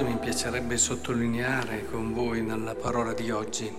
[0.00, 3.70] cose mi piacerebbe sottolineare con voi nella parola di oggi.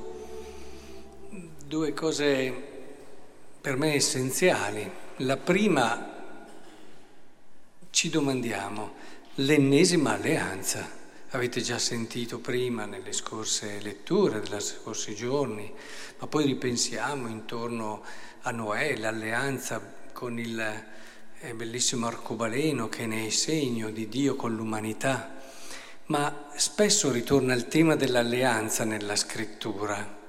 [1.65, 2.53] Due cose
[3.59, 4.89] per me essenziali.
[5.17, 6.13] La prima,
[7.89, 8.93] ci domandiamo,
[9.35, 10.87] l'ennesima alleanza.
[11.29, 15.73] Avete già sentito prima nelle scorse letture, degli scorsi giorni,
[16.19, 18.03] ma poi ripensiamo intorno
[18.41, 19.81] a Noè, l'alleanza
[20.11, 20.83] con il
[21.41, 25.40] è bellissimo arcobaleno che ne è segno di Dio con l'umanità,
[26.11, 30.19] ma spesso ritorna il tema dell'alleanza nella scrittura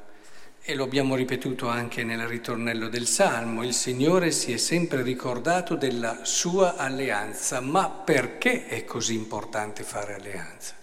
[0.63, 5.75] e lo abbiamo ripetuto anche nel ritornello del Salmo, il Signore si è sempre ricordato
[5.75, 10.75] della sua alleanza, ma perché è così importante fare alleanza?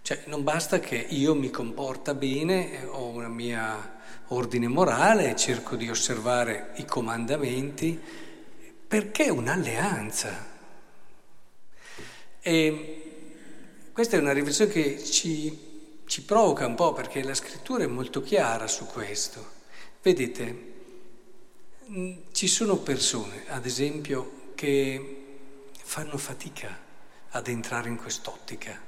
[0.00, 5.90] Cioè non basta che io mi comporta bene, ho una mia ordine morale, cerco di
[5.90, 8.00] osservare i comandamenti,
[8.86, 10.56] perché un'alleanza.
[12.40, 12.97] E
[13.98, 15.58] questa è una riflessione che ci,
[16.06, 19.44] ci provoca un po' perché la scrittura è molto chiara su questo.
[20.00, 20.72] Vedete,
[21.90, 25.24] mm, ci sono persone, ad esempio, che
[25.82, 26.78] fanno fatica
[27.30, 28.80] ad entrare in quest'ottica.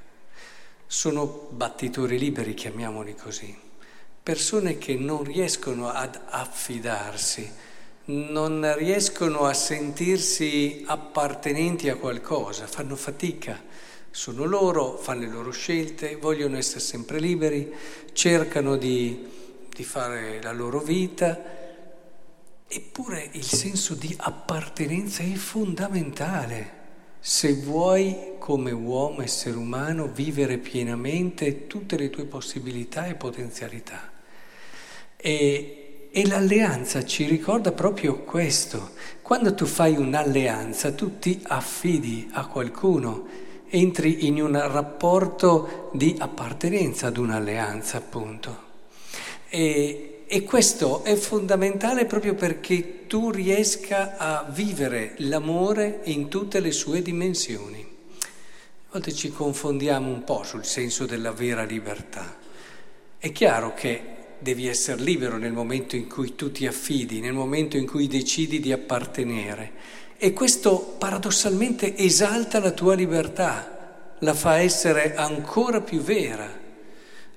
[0.87, 3.53] Sono battitori liberi, chiamiamoli così.
[4.23, 7.51] Persone che non riescono ad affidarsi
[8.05, 13.61] non riescono a sentirsi appartenenti a qualcosa, fanno fatica,
[14.11, 17.73] sono loro, fanno le loro scelte, vogliono essere sempre liberi,
[18.13, 19.25] cercano di,
[19.73, 21.39] di fare la loro vita,
[22.67, 26.79] eppure il senso di appartenenza è fondamentale.
[27.19, 34.11] Se vuoi come uomo, essere umano, vivere pienamente tutte le tue possibilità e potenzialità.
[35.17, 35.81] E
[36.13, 38.91] e l'alleanza ci ricorda proprio questo.
[39.21, 43.25] Quando tu fai un'alleanza, tu ti affidi a qualcuno,
[43.71, 48.69] entri in un rapporto di appartenenza ad un'alleanza, appunto.
[49.49, 56.71] E, e questo è fondamentale proprio perché tu riesca a vivere l'amore in tutte le
[56.71, 57.79] sue dimensioni.
[57.79, 62.37] A volte ci confondiamo un po' sul senso della vera libertà.
[63.17, 67.77] È chiaro che devi essere libero nel momento in cui tu ti affidi, nel momento
[67.77, 69.71] in cui decidi di appartenere.
[70.23, 76.47] E questo paradossalmente esalta la tua libertà, la fa essere ancora più vera,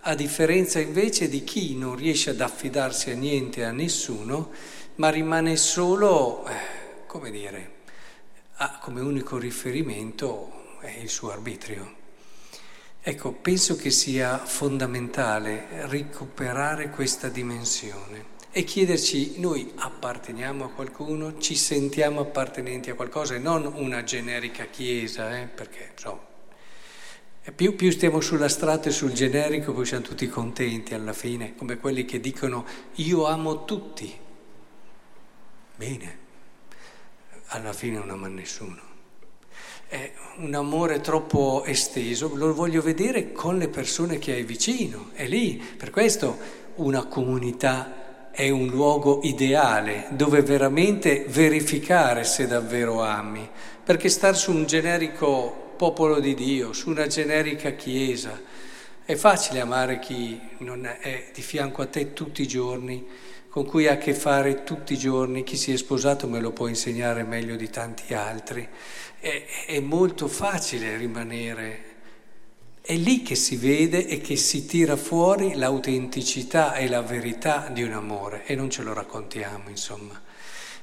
[0.00, 4.50] a differenza invece di chi non riesce ad affidarsi a niente a nessuno,
[4.96, 7.70] ma rimane solo, eh, come dire,
[8.56, 11.90] ha come unico riferimento il suo arbitrio.
[13.00, 21.56] Ecco, penso che sia fondamentale recuperare questa dimensione e chiederci, noi apparteniamo a qualcuno, ci
[21.56, 23.34] sentiamo appartenenti a qualcosa?
[23.34, 26.22] E non una generica chiesa, eh, perché insomma,
[27.52, 31.78] più, più stiamo sulla strada e sul generico, poi siamo tutti contenti alla fine, come
[31.78, 34.16] quelli che dicono io amo tutti.
[35.74, 36.18] Bene,
[37.46, 38.82] alla fine non ama nessuno.
[39.88, 45.26] È un amore troppo esteso, lo voglio vedere con le persone che hai vicino, è
[45.26, 45.60] lì.
[45.76, 46.38] Per questo
[46.76, 48.02] una comunità
[48.34, 53.48] è un luogo ideale dove veramente verificare se davvero ami,
[53.82, 58.40] perché star su un generico popolo di Dio, su una generica chiesa,
[59.04, 63.06] è facile amare chi non è di fianco a te tutti i giorni,
[63.48, 66.50] con cui ha a che fare tutti i giorni, chi si è sposato me lo
[66.50, 68.68] può insegnare meglio di tanti altri
[69.24, 71.92] è, è molto facile rimanere.
[72.86, 77.82] È lì che si vede e che si tira fuori l'autenticità e la verità di
[77.82, 80.20] un amore e non ce lo raccontiamo, insomma.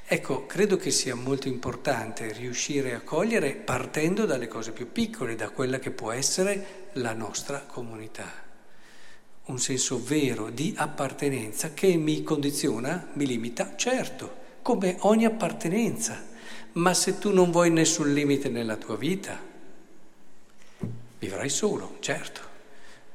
[0.04, 5.52] Ecco, credo che sia molto importante riuscire a cogliere partendo dalle cose più piccole, da
[5.52, 8.34] quella che può essere la nostra comunità.
[9.46, 16.30] Un senso vero di appartenenza che mi condiziona, mi limita, certo, come ogni appartenenza.
[16.72, 19.51] Ma se tu non vuoi nessun limite nella tua vita,
[21.22, 22.42] vivrai solo, certo.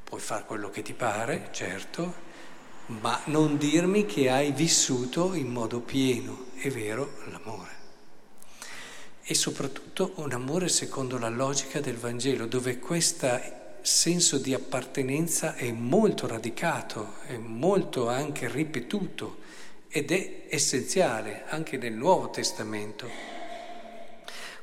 [0.05, 2.25] Puoi fare quello che ti pare, certo,
[2.87, 7.75] ma non dirmi che hai vissuto in modo pieno e vero l'amore.
[9.23, 13.27] E soprattutto un amore secondo la logica del Vangelo, dove questo
[13.81, 19.39] senso di appartenenza è molto radicato, è molto anche ripetuto
[19.89, 23.36] ed è essenziale anche nel Nuovo Testamento.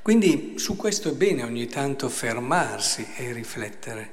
[0.05, 4.13] Quindi su questo è bene ogni tanto fermarsi e riflettere.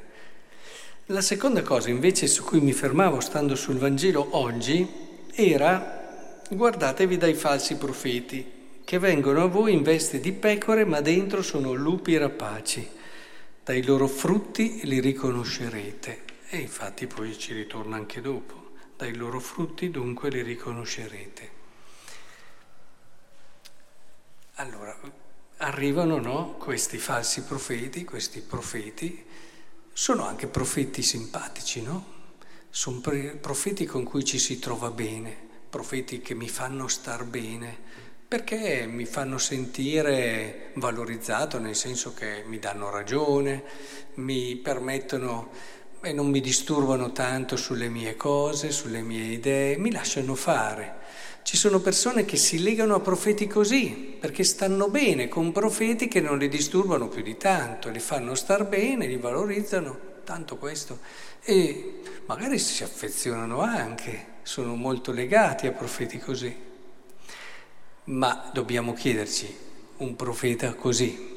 [1.07, 4.89] La seconda cosa invece su cui mi fermavo stando sul Vangelo oggi
[5.33, 11.41] era guardatevi dai falsi profeti che vengono a voi in veste di pecore ma dentro
[11.41, 12.89] sono lupi rapaci.
[13.65, 16.21] dai loro frutti li riconoscerete.
[16.51, 21.49] E infatti poi ci ritorna anche dopo, dai loro frutti dunque li riconoscerete.
[24.55, 24.97] Allora,
[25.61, 29.25] arrivano no, questi falsi profeti, questi profeti,
[29.93, 32.19] sono anche profeti simpatici, no?
[32.69, 33.01] Sono
[33.39, 35.35] profeti con cui ci si trova bene,
[35.69, 37.77] profeti che mi fanno star bene,
[38.27, 43.63] perché mi fanno sentire valorizzato, nel senso che mi danno ragione,
[44.15, 45.51] mi permettono
[46.03, 50.99] e non mi disturbano tanto sulle mie cose, sulle mie idee, mi lasciano fare.
[51.43, 56.19] Ci sono persone che si legano a profeti così, perché stanno bene con profeti che
[56.19, 60.99] non li disturbano più di tanto, li fanno star bene, li valorizzano, tanto questo.
[61.43, 66.55] E magari si affezionano anche, sono molto legati a profeti così.
[68.05, 69.55] Ma dobbiamo chiederci,
[69.97, 71.30] un profeta così,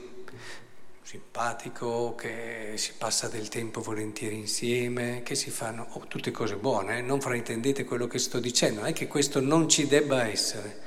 [1.04, 6.98] simpatico, che si passa del tempo volentieri insieme, che si fanno oh, tutte cose buone,
[6.98, 7.02] eh?
[7.02, 10.80] non fraintendete quello che sto dicendo, non è che questo non ci debba essere.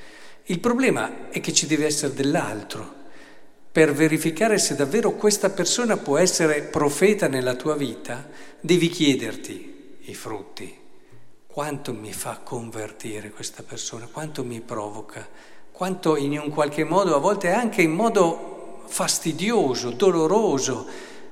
[0.45, 2.95] Il problema è che ci deve essere dell'altro
[3.71, 8.27] per verificare se davvero questa persona può essere profeta nella tua vita,
[8.59, 10.75] devi chiederti i frutti.
[11.45, 14.07] Quanto mi fa convertire questa persona?
[14.11, 15.27] Quanto mi provoca?
[15.71, 18.56] Quanto in un qualche modo, a volte anche in modo
[18.87, 20.87] fastidioso, doloroso,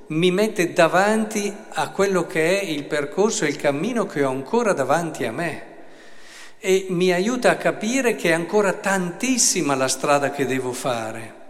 [0.07, 4.74] mi mette davanti a quello che è il percorso e il cammino che ho ancora
[4.74, 5.74] davanti a me
[6.60, 11.44] e mi aiuta a capire che è ancora tantissima la strada che devo fare.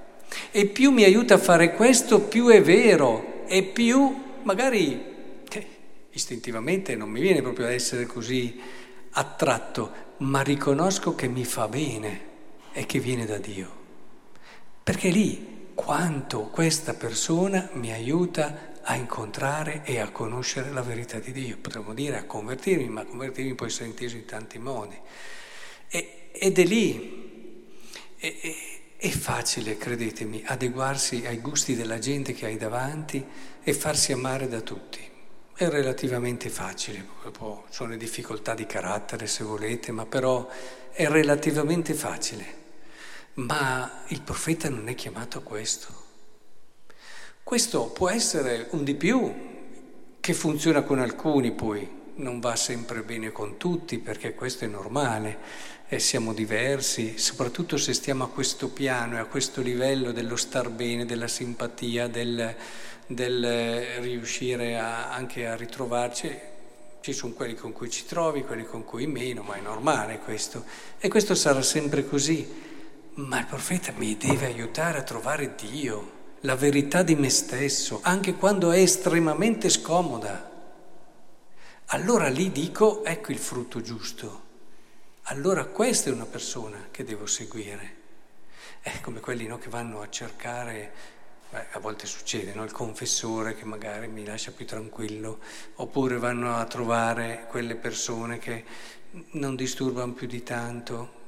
[0.52, 5.04] E più mi aiuta a fare questo, più è vero e più magari
[5.50, 5.68] eh,
[6.12, 8.60] istintivamente non mi viene proprio ad essere così
[9.12, 12.22] attratto, ma riconosco che mi fa bene
[12.74, 13.70] e che viene da Dio.
[14.84, 21.32] Perché lì quanto questa persona mi aiuta a incontrare e a conoscere la verità di
[21.32, 21.58] Dio.
[21.58, 24.98] Potremmo dire a convertirmi, ma convertirmi può essere inteso in tanti modi.
[25.90, 27.74] E, ed è lì,
[28.18, 28.56] è, è,
[28.98, 33.24] è facile, credetemi, adeguarsi ai gusti della gente che hai davanti
[33.62, 35.00] e farsi amare da tutti.
[35.54, 37.06] È relativamente facile,
[37.70, 40.48] sono difficoltà di carattere se volete, ma però
[40.92, 42.65] è relativamente facile.
[43.36, 46.04] Ma il profeta non è chiamato a questo.
[47.44, 49.54] Questo può essere un di più
[50.20, 55.38] che funziona con alcuni poi, non va sempre bene con tutti perché questo è normale
[55.88, 60.70] e siamo diversi, soprattutto se stiamo a questo piano e a questo livello dello star
[60.70, 62.56] bene, della simpatia, del,
[63.06, 66.40] del riuscire a, anche a ritrovarci.
[67.02, 70.64] Ci sono quelli con cui ci trovi, quelli con cui meno, ma è normale questo.
[70.98, 72.74] E questo sarà sempre così.
[73.18, 78.34] Ma il profeta mi deve aiutare a trovare Dio, la verità di me stesso, anche
[78.34, 80.52] quando è estremamente scomoda.
[81.88, 84.44] Allora lì dico, ecco il frutto giusto.
[85.24, 87.96] Allora questa è una persona che devo seguire.
[88.82, 90.92] È come quelli no, che vanno a cercare,
[91.52, 95.40] beh, a volte succede, no, il confessore che magari mi lascia più tranquillo,
[95.76, 98.66] oppure vanno a trovare quelle persone che
[99.32, 101.24] non disturbano più di tanto,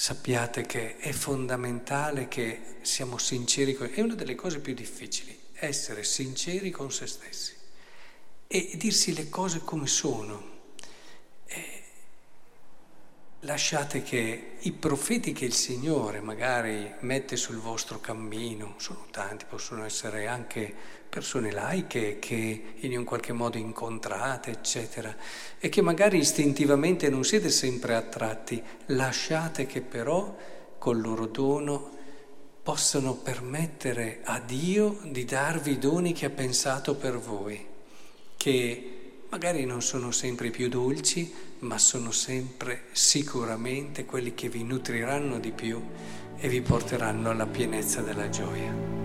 [0.00, 3.90] sappiate che è fondamentale che siamo sinceri, con...
[3.92, 7.52] è una delle cose più difficili, essere sinceri con se stessi
[8.46, 10.62] e dirsi le cose come sono.
[13.44, 19.86] Lasciate che i profeti che il Signore magari mette sul vostro cammino, sono tanti, possono
[19.86, 20.70] essere anche
[21.08, 25.16] persone laiche che in un qualche modo incontrate, eccetera,
[25.58, 30.36] e che magari istintivamente non siete sempre attratti, lasciate che però
[30.76, 31.96] col loro dono
[32.62, 37.66] possano permettere a Dio di darvi i doni che ha pensato per voi,
[38.36, 38.99] che
[39.30, 45.38] magari non sono sempre i più dolci, ma sono sempre sicuramente quelli che vi nutriranno
[45.38, 45.80] di più
[46.36, 48.99] e vi porteranno alla pienezza della gioia.